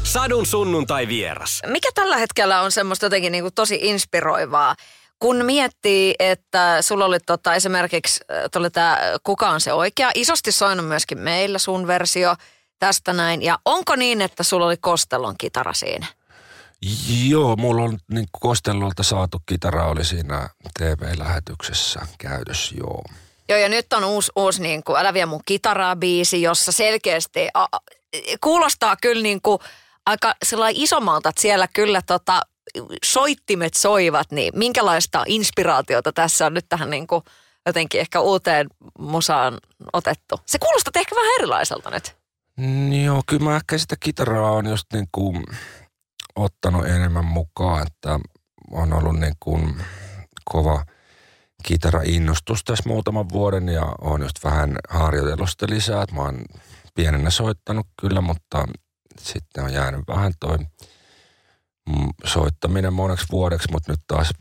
[0.03, 1.61] Sadun sunnuntai vieras.
[1.67, 4.75] Mikä tällä hetkellä on semmoista jotenkin niin kuin tosi inspiroivaa?
[5.19, 10.87] Kun miettii, että sulla oli tota, esimerkiksi tuli tämä Kuka on se oikea, isosti soinut
[10.87, 12.35] myöskin meillä sun versio
[12.79, 13.41] tästä näin.
[13.41, 16.07] Ja onko niin, että sulla oli Kostellon kitara siinä?
[17.27, 23.03] Joo, mulla on niin Kostellolta saatu kitara oli siinä TV-lähetyksessä käytössä, joo.
[23.49, 27.47] Joo, ja nyt on uusi, uusi niin kuin Älä vie mun kitaraa biisi, jossa selkeästi
[27.53, 27.65] a,
[28.41, 29.59] kuulostaa kyllä niin kuin
[30.05, 30.33] aika
[30.73, 32.41] isommalta, että siellä kyllä tota,
[33.05, 37.23] soittimet soivat, niin minkälaista inspiraatiota tässä on nyt tähän niin kuin
[37.65, 38.67] jotenkin ehkä uuteen
[38.99, 39.57] musaan
[39.93, 40.39] otettu?
[40.45, 42.15] Se kuulostaa ehkä vähän erilaiselta nyt.
[43.05, 45.43] Joo, kyllä mä ehkä sitä kitaraa on just niin kuin
[46.35, 48.19] ottanut enemmän mukaan, että
[48.71, 49.75] on ollut niin kuin
[50.45, 50.85] kova
[51.63, 56.05] kitara-innostus tässä muutaman vuoden ja on just vähän harjoitellut lisää.
[56.11, 56.45] Mä oon
[56.95, 58.67] pienenä soittanut kyllä, mutta
[59.19, 60.57] sitten on jäänyt vähän toi
[62.25, 64.33] soittaminen moneksi vuodeksi, mutta nyt taas,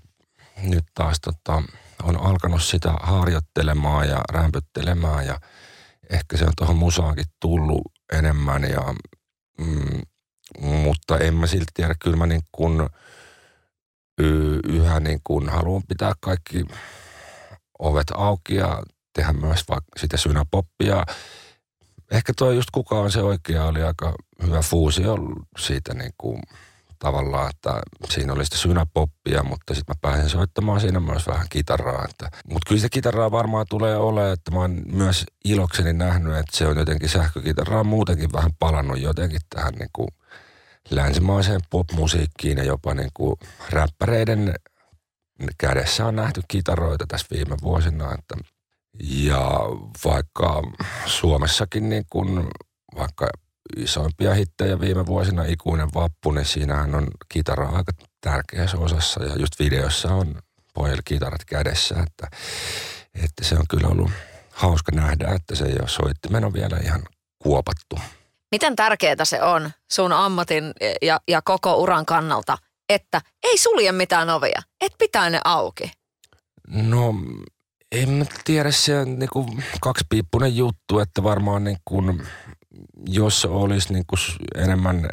[0.63, 1.63] nyt taas tota,
[2.03, 5.41] on alkanut sitä harjoittelemaan ja rämpyttelemään ja
[6.11, 7.83] ehkä se on tuohon musaankin tullut
[8.13, 8.95] enemmän ja
[9.59, 10.01] mm,
[10.61, 12.89] mutta en mä silti tiedä, kyllä mä niin kuin
[14.69, 16.65] yhä niin kuin haluan pitää kaikki
[17.79, 18.83] ovet auki ja
[19.13, 21.05] tehdä myös vaikka sitä synäpoppia.
[22.11, 25.17] Ehkä tuo just kuka on se oikea oli aika hyvä fuusio
[25.59, 26.43] siitä niin kuin–
[26.99, 27.81] tavallaan, että
[28.11, 32.05] siinä oli sitä synäpoppia, mutta sitten mä pääsin soittamaan siinä myös vähän kitaraa.
[32.11, 36.57] Että, mutta kyllä se kitaraa varmaan tulee olemaan, että mä oon myös ilokseni nähnyt, että
[36.57, 40.09] se on jotenkin sähkökitaraa muutenkin vähän palannut jotenkin tähän niin kuin
[40.91, 43.37] länsimaiseen popmusiikkiin ja jopa niin kuin
[43.71, 44.55] räppäreiden
[45.59, 48.37] kädessä on nähty kitaroita tässä viime vuosina, että
[49.01, 49.51] ja
[50.05, 50.63] vaikka
[51.07, 52.49] Suomessakin niin kuin,
[52.97, 53.29] vaikka
[53.77, 59.59] isoimpia hittejä viime vuosina, Ikuinen vappu, niin siinähän on kitara aika tärkeässä osassa ja just
[59.59, 60.35] videossa on
[60.75, 62.37] pojilla kitarat kädessä, että,
[63.25, 64.11] että se on kyllä ollut
[64.51, 67.03] hauska nähdä, että se ei ole soittimen on vielä ihan
[67.39, 67.99] kuopattu.
[68.51, 74.31] Miten tärkeää se on sun ammatin ja, ja koko uran kannalta, että ei sulje mitään
[74.31, 75.93] ovia, et pitää ne auki?
[76.69, 77.15] No
[77.93, 82.23] en mä tiedä, se on niin kuin kaksipiippunen juttu, että varmaan niin kuin
[83.07, 84.19] jos olisi niin kuin
[84.55, 85.11] enemmän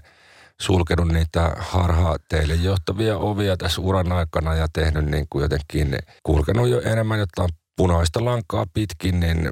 [0.62, 6.70] sulkenut niitä harhaa teille johtavia ovia tässä uran aikana ja tehnyt niin kuin jotenkin, kulkenut
[6.70, 9.52] jo enemmän jotain punaista lankaa pitkin, niin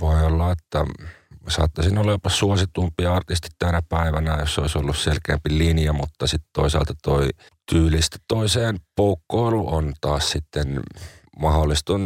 [0.00, 0.84] voi olla, että
[1.48, 6.94] saattaisin olla jopa suositumpi artisti tänä päivänä, jos olisi ollut selkeämpi linja, mutta sitten toisaalta
[7.02, 7.28] toi
[7.70, 10.80] tyylistä toiseen poukkoilu on taas sitten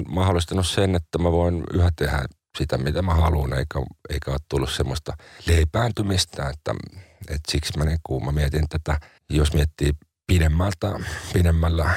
[0.09, 2.24] mahdollistanut sen, että mä voin yhä tehdä
[2.58, 5.12] sitä, mitä mä haluan, eikä, eikä ole tullut semmoista
[5.46, 6.74] leipääntymistä, että,
[7.20, 9.92] että siksi mä, niin kun mä mietin tätä, jos miettii
[10.26, 11.00] pidemmältä,
[11.32, 11.90] pidemmällä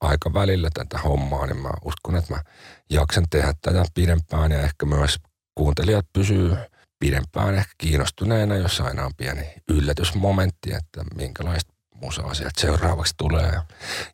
[0.00, 2.42] aikavälillä tätä hommaa, niin mä uskon, että mä
[2.90, 5.16] jaksan tehdä tätä pidempään ja ehkä myös
[5.54, 6.56] kuuntelijat pysyy
[6.98, 13.60] pidempään ehkä kiinnostuneena, jos aina on pieni yllätysmomentti, että minkälaista musaa sieltä seuraavaksi tulee.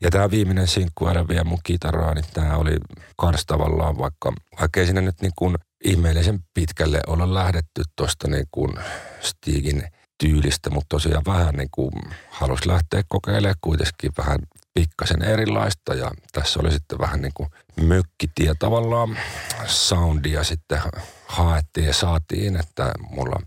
[0.01, 2.77] Ja tämä viimeinen sinkku, älä vie mun kitaraa, niin tämä oli
[3.17, 8.47] kans tavallaan, vaikka, vaikka ei siinä nyt niin kuin ihmeellisen pitkälle olla lähdetty tuosta niin
[8.51, 8.75] kuin
[9.21, 9.83] Stigin
[10.19, 11.93] tyylistä, mutta tosiaan vähän niin kuin
[12.31, 14.39] halusi lähteä kokeilemaan kuitenkin vähän
[14.75, 17.49] pikkasen erilaista ja tässä oli sitten vähän niin kuin
[17.83, 19.19] mökkitie tavallaan.
[19.67, 20.81] Soundia sitten
[21.27, 23.41] haettiin ja saatiin, että mulla,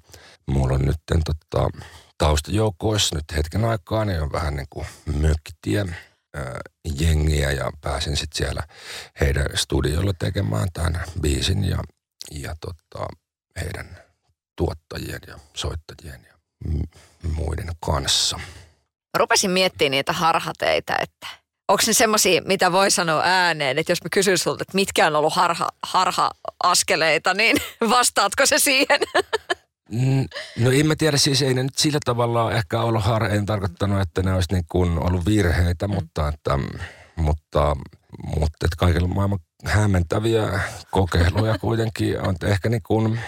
[0.48, 1.70] mulla on nyt tota,
[2.18, 5.86] taustajoukoissa nyt hetken aikaa, niin on vähän niin kuin mökkitie
[7.00, 8.62] jengiä ja pääsin sitten siellä
[9.20, 11.78] heidän studiolla tekemään tämän biisin ja,
[12.32, 13.08] ja tota,
[13.62, 13.98] heidän
[14.56, 16.34] tuottajien ja soittajien ja
[17.30, 18.40] muiden kanssa.
[19.18, 21.28] rupesin miettimään niitä harhateita, että
[21.68, 25.16] onko ne semmoisia, mitä voi sanoa ääneen, että jos mä kysyn sulta, että mitkä on
[25.16, 27.58] ollut harha, harha-askeleita, niin
[27.90, 29.00] vastaatko se siihen?
[29.92, 30.26] Mm,
[30.60, 34.02] no en mä tiedä, siis ei ne nyt sillä tavalla ehkä ollut har, en tarkoittanut,
[34.02, 35.94] että ne olisi niin kuin ollut virheitä, mm.
[35.94, 36.60] mutta, että,
[37.16, 37.76] mutta,
[38.36, 40.60] mutta että kaikilla maailman hämmentäviä
[40.92, 43.20] kokeiluja kuitenkin on ehkä niin kuin,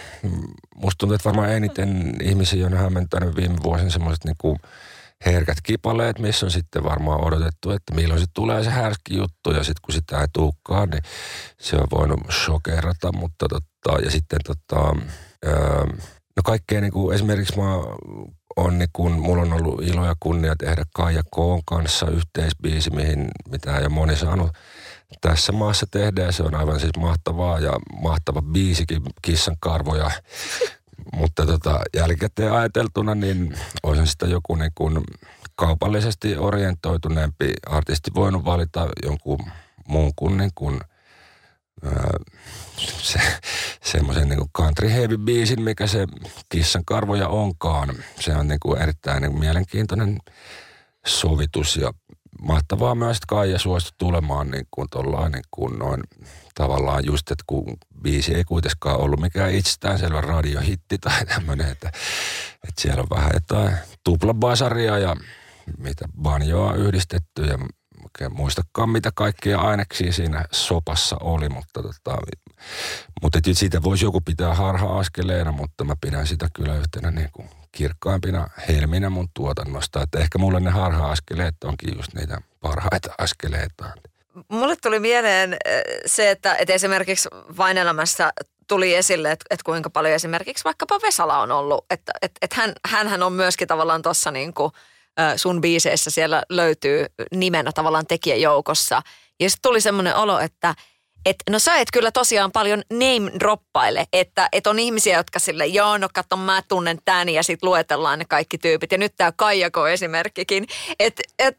[0.75, 4.57] musta tuntuu, että varmaan eniten ihmisiä on hämmentänyt viime vuosina semmoiset niin kuin
[5.25, 9.63] herkät kipaleet, missä on sitten varmaan odotettu, että milloin se tulee se härski juttu ja
[9.63, 11.03] sitten kun sitä ei tulekaan, niin
[11.59, 14.95] se on voinut shokerata, mutta tota, ja sitten tota,
[15.45, 15.85] öö,
[16.35, 17.73] no kaikkea niin kuin esimerkiksi mä
[18.57, 23.27] on niin kuin, mulla on ollut ilo ja kunnia tehdä Kaija Koon kanssa yhteisbiisi, mihin
[23.51, 24.51] mitä ole moni saanut
[25.21, 30.11] tässä maassa tehdä ja se on aivan siis mahtavaa ja mahtava biisikin, kissan karvoja.
[31.17, 35.03] Mutta tota, jälkikäteen ajateltuna, niin olisin sitä joku niin kuin
[35.55, 39.39] kaupallisesti orientoituneempi artisti voinut valita jonkun
[39.87, 40.79] muun kuin, niin kuin
[42.77, 43.19] se,
[43.83, 46.07] semmoisen niin country heavy biisin, mikä se
[46.49, 47.95] kissan karvoja onkaan.
[48.19, 50.19] Se on niin kuin erittäin niin kuin mielenkiintoinen
[51.07, 51.93] sovitus ja
[52.41, 54.87] mahtavaa myös, että Kaija suostui tulemaan niin kuin
[55.31, 56.03] niin kuin noin
[56.55, 61.87] tavallaan just, että kun biisi ei kuitenkaan ollut mikään itsestäänselvä radiohitti tai tämmöinen, että,
[62.67, 65.15] että siellä on vähän jotain tuplabasaria ja
[65.77, 67.57] mitä banjoa yhdistetty ja
[68.07, 72.17] oikein muistakaan mitä kaikkia aineksia siinä sopassa oli, mutta, tota,
[73.21, 78.47] mutta siitä voisi joku pitää harha-askeleena, mutta mä pidän sitä kyllä yhtenä niin kuin kirkkaimpina
[78.67, 80.01] helminä mun tuotannosta.
[80.01, 83.85] Että ehkä mulle ne harha-askeleet onkin just niitä parhaita askeleita.
[84.47, 88.31] Mulle tuli mieleen äh, se, että, että esimerkiksi vain elämässä
[88.67, 91.85] tuli esille, että, että kuinka paljon esimerkiksi vaikkapa Vesala on ollut.
[91.89, 94.71] Että, että, että hän, hänhän on myöskin tavallaan tuossa niin kuin
[95.35, 99.01] sun biiseissä siellä löytyy nimenä tavallaan tekijäjoukossa.
[99.39, 100.75] Ja sitten tuli semmoinen olo, että–
[101.29, 105.65] että no sä et kyllä tosiaan paljon name droppaile, että et on ihmisiä, jotka sille,
[105.65, 108.91] joo no katso mä tunnen tän ja sitten luetellaan ne kaikki tyypit.
[108.91, 110.65] Ja nyt tämä Kaijako esimerkkikin,
[110.99, 111.57] että et,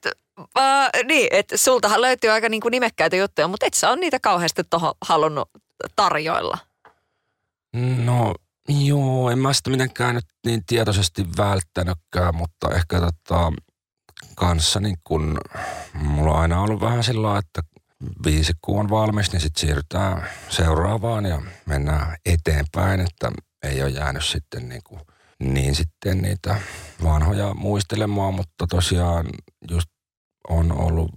[1.05, 4.95] niin, että sultahan löytyy aika niinku nimekkäitä juttuja, mutta et sä on niitä kauheasti tuohon
[5.01, 5.51] halunnut
[5.97, 6.59] tarjoilla.
[8.05, 8.35] No
[8.69, 13.53] joo, en mä sitä mitenkään nyt niin tietoisesti välttänytkään, mutta ehkä tota,
[14.37, 15.39] kanssa niin kun,
[15.95, 17.63] mulla on aina ollut vähän sillä että
[18.25, 24.25] viisi kun on valmis, niin sitten siirrytään seuraavaan ja mennään eteenpäin, että ei ole jäänyt
[24.25, 25.01] sitten niin, kuin,
[25.41, 26.61] niin sitten niitä
[27.05, 29.27] vanhoja muistelemaan, mutta tosiaan
[29.71, 29.89] just
[30.49, 31.11] on ollut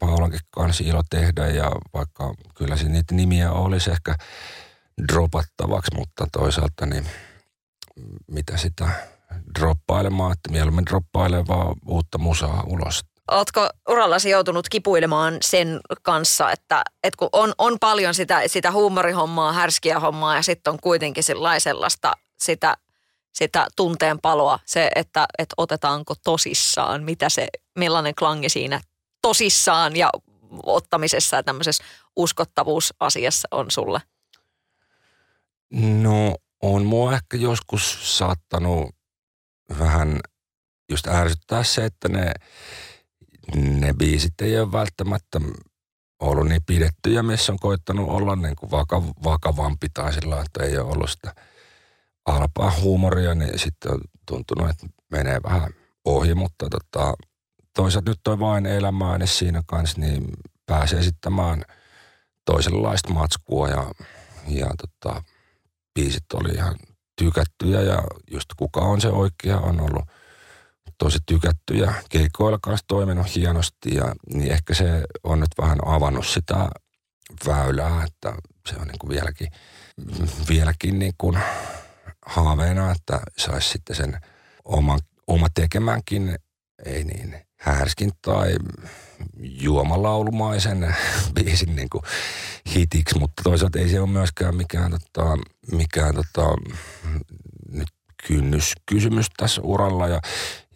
[0.00, 4.14] Paulankin kanssa ilo tehdä ja vaikka kyllä se niitä nimiä olisi ehkä
[5.12, 7.06] dropattavaksi, mutta toisaalta niin
[8.26, 8.88] mitä sitä
[9.58, 13.04] droppailemaan, että mieluummin droppailee vaan uutta musaa ulos.
[13.30, 19.52] Oletko urallasi joutunut kipuilemaan sen kanssa, että, että kun on, on paljon sitä, sitä huumorihommaa,
[19.52, 21.24] härskiä hommaa ja sitten on kuitenkin
[21.58, 22.76] sellaista sitä,
[23.32, 27.48] sitä tunteen paloa, se, että, että otetaanko tosissaan, mitä se,
[27.78, 28.80] millainen klangi siinä
[29.22, 30.10] tosissaan ja
[30.62, 31.84] ottamisessa ja tämmöisessä
[32.16, 34.00] uskottavuusasiassa on sulle?
[35.72, 38.94] No on mua ehkä joskus saattanut
[39.78, 40.20] vähän
[40.90, 42.32] just ärsyttää se, että ne
[43.54, 45.40] ne biisit ei ole välttämättä
[46.20, 50.78] ollut niin pidettyjä, missä on koittanut olla niin kuin vaka, vakavampi tai sillä että ei
[50.78, 51.34] ole ollut sitä
[52.26, 55.70] alpaa huumoria, niin sitten on tuntunut, että menee vähän
[56.04, 57.14] ohi, mutta tota,
[57.76, 60.26] toisaalta nyt toi vain elämää siinä kanssa, niin
[60.66, 61.62] pääsee esittämään
[62.44, 63.90] toisenlaista matskua ja,
[64.48, 65.22] ja tota,
[65.96, 66.76] biisit oli ihan
[67.18, 70.04] tykättyjä ja just kuka on se oikea on ollut
[70.98, 71.94] tosi tykättyjä.
[72.08, 76.68] Keikoilla kanssa toiminut hienosti ja niin ehkä se on nyt vähän avannut sitä
[77.46, 78.34] väylää, että
[78.68, 79.48] se on niin kuin vieläkin,
[80.48, 81.38] vieläkin niin kuin
[82.26, 84.20] haaveena, että saisi sitten sen
[84.64, 86.38] oman, oma tekemänkin,
[86.84, 88.56] ei niin härskin tai
[89.40, 90.96] juomalaulumaisen
[91.34, 92.02] biisin niin kuin
[92.74, 95.36] hitiksi, mutta toisaalta ei se ole myöskään mikään, tota,
[95.72, 96.54] mikään tota,
[97.68, 97.88] nyt
[98.26, 100.08] kynnyskysymys tässä uralla.
[100.08, 100.20] Ja,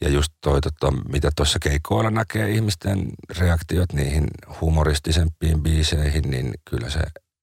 [0.01, 4.27] ja just toi, tota, mitä tuossa keikoilla näkee ihmisten reaktiot niihin
[4.61, 7.01] humoristisempiin biiseihin, niin kyllä se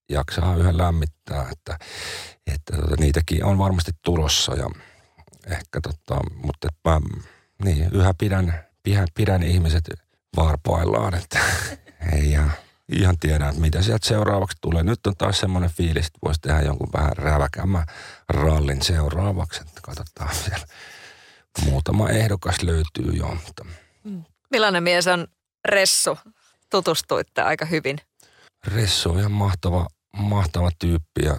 [0.10, 1.78] jaksaa yhä lämmittää, että,
[2.48, 4.70] että tota, niitäkin on varmasti tulossa ja
[5.48, 7.02] ehkä tota, mutta mä
[7.64, 9.84] niin, yhä pidän, pidän, pidän ihmiset
[10.36, 11.40] varpaillaan, että
[12.14, 12.52] ei ihan,
[12.92, 14.84] ihan tiedä, että mitä sieltä seuraavaksi tulee.
[14.84, 17.86] Nyt on taas semmoinen fiilis, että voisi tehdä jonkun vähän räväkämmän
[18.30, 20.68] rallin seuraavaksi, että katsotaan siellä.
[21.66, 23.66] Muutama ehdokas löytyy jo, mutta...
[24.52, 25.28] Millainen mies on
[25.68, 26.18] Ressu?
[26.70, 27.98] Tutustuitte aika hyvin.
[28.68, 31.38] Ressu on ihan mahtava, mahtava tyyppi ja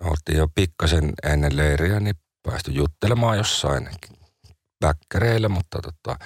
[0.00, 3.88] oltiin jo pikkasen ennen leiriä, niin päästy juttelemaan jossain
[4.82, 6.18] väkkäreillä, mutta tota,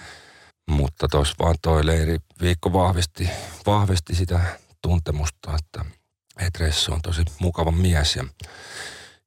[0.71, 3.29] mutta tuossa vaan toi leiri viikko vahvisti,
[3.67, 4.41] vahvisti sitä
[4.83, 5.85] tuntemusta, että,
[6.59, 8.25] Ressu on tosi mukava mies ja,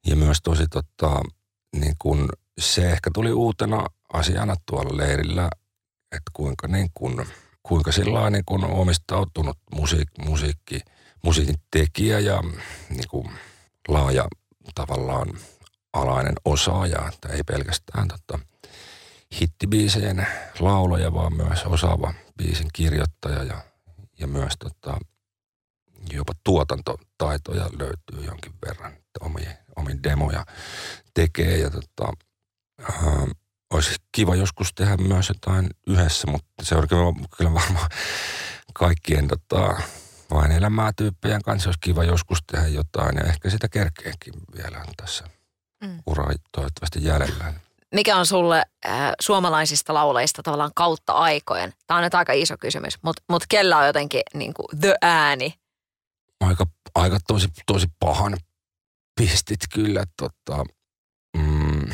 [0.08, 1.22] ja myös tosi tota,
[1.76, 2.30] niin kun
[2.60, 5.50] se ehkä tuli uutena asiana tuolla leirillä,
[6.12, 7.26] että kuinka niin kun,
[7.64, 10.80] kuinka sillä niin kun omistautunut musiik, musiikki,
[11.24, 12.44] musiikin tekijä ja
[12.90, 13.32] niin kun
[13.88, 14.28] laaja
[14.76, 15.28] tavallaan
[15.94, 18.40] alainen osaaja, että ei pelkästään tota,
[19.42, 20.28] hittibiiseen
[20.60, 23.62] laulaja, vaan myös osaava biisin kirjoittaja ja,
[24.20, 24.98] ja myös tota,
[26.12, 30.46] jopa tuotantotaitoja löytyy jonkin verran, että omiin, omiin demoja
[31.14, 32.14] tekee ja tota,
[32.90, 32.96] äh,
[33.74, 36.88] olisi kiva joskus tehdä myös jotain yhdessä, mutta se on
[37.38, 37.90] kyllä varmaan
[38.74, 39.82] kaikkien tota,
[40.32, 45.24] vain elämää tyyppien kanssa olisi kiva joskus tehdä jotain ja ehkä sitä kerkeäkin vielä tässä
[45.84, 46.00] mm.
[46.08, 47.54] ura toivottavasti jäljellä
[47.96, 51.74] mikä on sulle äh, suomalaisista lauleista tavallaan kautta aikojen?
[51.88, 55.54] Tämä on nyt aika iso kysymys, mutta mut kellä on jotenkin niin kuin the ääni?
[56.40, 56.66] Aika,
[56.96, 58.38] aika tosi, tosi pahan
[59.20, 60.04] pistit kyllä.
[60.18, 60.66] Tota,
[61.38, 61.90] mm,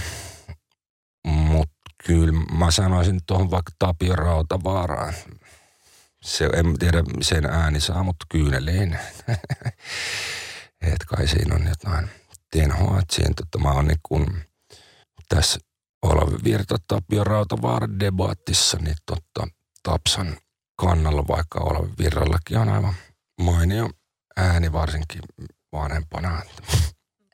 [1.28, 1.74] mutta
[2.06, 5.14] kyllä mä sanoisin tuohon vaikka Tapio Rautavaaraan.
[6.24, 9.00] Se, en tiedä, sen ääni saa, mutta kyyneliin.
[10.91, 12.10] Et kai siinä on jotain
[12.52, 13.02] tenhoa.
[13.12, 14.41] Siinä, tota, mä oon niin kun,
[15.30, 15.60] tässä
[16.04, 19.47] Olavi Virta Tapio Rautavaara debattissa, niin totta,
[19.84, 20.38] Tapsan
[20.76, 22.93] kannalla, vaikka Olavi Virrallakin on aivan
[23.41, 23.89] mainio
[24.38, 25.22] ääni varsinkin
[25.72, 26.41] vanhempana.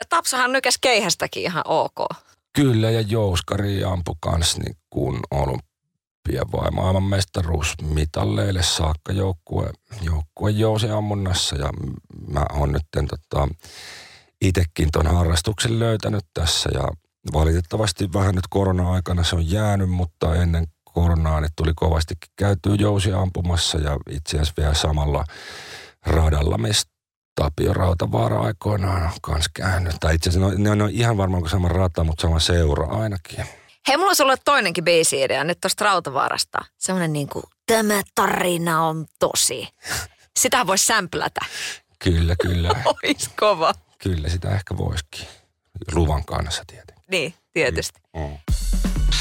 [0.09, 2.07] Tapsahan nykäs keihästäkin ihan ok.
[2.55, 11.55] Kyllä, ja Jouskari ampui kans niin kuin olympia vai maailmanmestaruusmitalleille saakka joukkue, joukkue jousi ammunnassa
[11.55, 11.69] ja
[12.27, 13.47] mä oon nyt tota,
[14.41, 16.87] itekin ton harrastuksen löytänyt tässä ja
[17.33, 23.13] Valitettavasti vähän nyt korona-aikana se on jäänyt, mutta ennen koronaa niin tuli kovastikin käytyä jousi
[23.13, 25.23] ampumassa ja itse asiassa vielä samalla
[26.05, 26.91] radalla, mistä
[27.35, 29.95] Tapio Rautavaara aikoinaan on kanssa käynyt.
[29.99, 32.85] Tai itse asiassa ne on, ne on ihan varmaan kuin sama rata, mutta sama seura
[32.85, 33.45] ainakin.
[33.87, 36.57] Hei, mulla on sulle toinenkin biisi-idea nyt tuosta Rautavaarasta.
[36.77, 39.67] Semmoinen niin kuin, tämä tarina on tosi.
[40.39, 41.41] Sitä voisi sämplätä.
[42.03, 42.69] Kyllä, kyllä.
[43.03, 43.73] Ois kova.
[44.03, 45.27] Kyllä, sitä ehkä voisikin.
[45.93, 46.88] Luvan kanssa tietenkin.
[47.11, 47.99] Niin, tietysti.
[48.15, 48.37] Mm.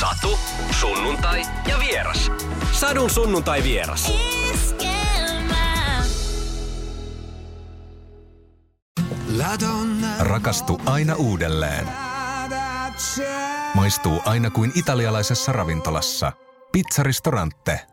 [0.00, 0.38] Satu,
[0.80, 2.30] sunnuntai ja vieras.
[2.72, 4.12] Sadun sunnuntai vieras.
[10.18, 11.88] Rakastu aina uudelleen.
[13.74, 16.32] Maistuu aina kuin italialaisessa ravintolassa.
[16.72, 17.86] Pizzaristorante.